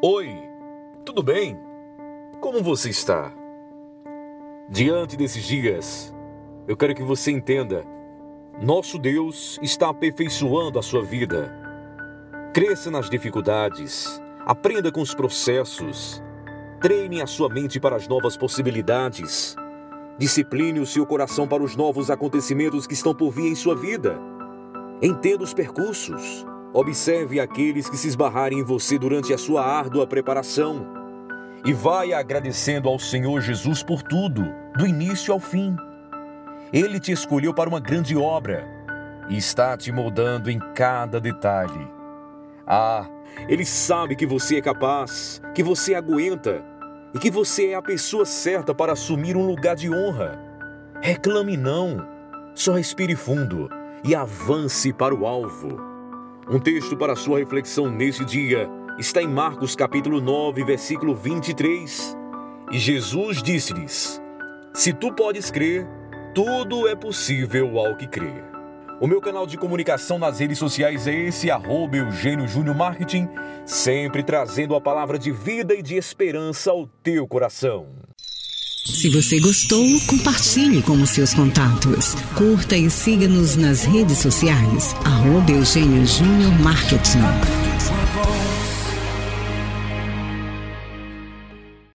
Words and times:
Oi, 0.00 0.28
tudo 1.04 1.24
bem? 1.24 1.58
Como 2.40 2.62
você 2.62 2.88
está? 2.88 3.32
Diante 4.68 5.16
desses 5.16 5.42
dias, 5.42 6.14
eu 6.68 6.76
quero 6.76 6.94
que 6.94 7.02
você 7.02 7.32
entenda: 7.32 7.84
nosso 8.62 8.96
Deus 8.96 9.58
está 9.60 9.88
aperfeiçoando 9.88 10.78
a 10.78 10.82
sua 10.82 11.02
vida. 11.02 11.52
Cresça 12.54 12.92
nas 12.92 13.10
dificuldades, 13.10 14.22
aprenda 14.46 14.92
com 14.92 15.00
os 15.00 15.16
processos, 15.16 16.22
treine 16.80 17.20
a 17.20 17.26
sua 17.26 17.48
mente 17.48 17.80
para 17.80 17.96
as 17.96 18.06
novas 18.06 18.36
possibilidades, 18.36 19.56
discipline 20.16 20.78
o 20.78 20.86
seu 20.86 21.04
coração 21.04 21.48
para 21.48 21.64
os 21.64 21.74
novos 21.74 22.08
acontecimentos 22.08 22.86
que 22.86 22.94
estão 22.94 23.12
por 23.12 23.32
vir 23.32 23.50
em 23.50 23.56
sua 23.56 23.74
vida. 23.74 24.16
Entenda 25.02 25.42
os 25.42 25.52
percursos, 25.52 26.46
observe 26.72 27.40
aqueles 27.40 27.88
que 27.88 27.96
se 27.96 28.08
esbarrarem 28.08 28.60
em 28.60 28.64
você 28.64 28.98
durante 28.98 29.32
a 29.32 29.38
sua 29.38 29.64
árdua 29.64 30.06
preparação 30.06 30.86
e 31.64 31.72
vai 31.72 32.12
agradecendo 32.12 32.88
ao 32.88 32.98
Senhor 32.98 33.40
Jesus 33.40 33.82
por 33.82 34.02
tudo, 34.02 34.44
do 34.76 34.86
início 34.86 35.32
ao 35.32 35.40
fim. 35.40 35.76
Ele 36.72 37.00
te 37.00 37.12
escolheu 37.12 37.52
para 37.52 37.68
uma 37.68 37.80
grande 37.80 38.16
obra 38.16 38.66
e 39.28 39.36
está 39.36 39.76
te 39.76 39.90
moldando 39.90 40.50
em 40.50 40.58
cada 40.74 41.20
detalhe. 41.20 41.88
Ah, 42.66 43.08
ele 43.48 43.64
sabe 43.64 44.14
que 44.14 44.26
você 44.26 44.56
é 44.56 44.62
capaz, 44.62 45.40
que 45.54 45.62
você 45.62 45.94
aguenta 45.94 46.62
e 47.14 47.18
que 47.18 47.30
você 47.30 47.68
é 47.68 47.74
a 47.74 47.82
pessoa 47.82 48.24
certa 48.24 48.74
para 48.74 48.92
assumir 48.92 49.36
um 49.36 49.46
lugar 49.46 49.74
de 49.74 49.90
honra. 49.90 50.38
Reclame 51.00 51.56
não, 51.56 52.06
só 52.54 52.74
respire 52.74 53.16
fundo 53.16 53.70
e 54.04 54.14
avance 54.14 54.92
para 54.92 55.14
o 55.14 55.26
alvo. 55.26 55.97
Um 56.50 56.58
texto 56.58 56.96
para 56.96 57.14
sua 57.14 57.40
reflexão 57.40 57.90
nesse 57.90 58.24
dia 58.24 58.70
está 58.98 59.22
em 59.22 59.28
Marcos 59.28 59.76
capítulo 59.76 60.18
9, 60.18 60.64
versículo 60.64 61.14
23. 61.14 62.16
E 62.72 62.78
Jesus 62.78 63.42
disse-lhes: 63.42 64.18
Se 64.72 64.94
tu 64.94 65.12
podes 65.12 65.50
crer, 65.50 65.86
tudo 66.34 66.88
é 66.88 66.96
possível 66.96 67.78
ao 67.78 67.94
que 67.98 68.06
crer. 68.06 68.42
O 68.98 69.06
meu 69.06 69.20
canal 69.20 69.46
de 69.46 69.58
comunicação 69.58 70.18
nas 70.18 70.38
redes 70.38 70.56
sociais 70.56 71.06
é 71.06 71.14
esse, 71.14 71.50
arroba 71.50 71.98
Eugênio 71.98 72.48
Júnior 72.48 72.74
Marketing, 72.74 73.28
sempre 73.66 74.22
trazendo 74.22 74.74
a 74.74 74.80
palavra 74.80 75.18
de 75.18 75.30
vida 75.30 75.74
e 75.74 75.82
de 75.82 75.96
esperança 75.96 76.70
ao 76.70 76.86
teu 77.02 77.28
coração. 77.28 77.88
Se 78.92 79.08
você 79.10 79.38
gostou, 79.38 79.84
compartilhe 80.06 80.82
com 80.82 81.00
os 81.02 81.10
seus 81.10 81.34
contatos. 81.34 82.14
Curta 82.34 82.76
e 82.76 82.88
siga-nos 82.88 83.54
nas 83.54 83.84
redes 83.84 84.18
sociais, 84.18 84.94
arroba 85.04 85.52
Eugênio 85.52 86.06
Júnior 86.06 86.58
Marketing. 86.60 87.67